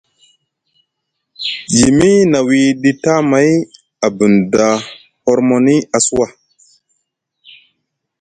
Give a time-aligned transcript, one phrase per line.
[1.77, 3.49] Yimi na wiiɗi tamay
[4.05, 4.67] a bunda
[5.25, 6.27] hormoni a suwa.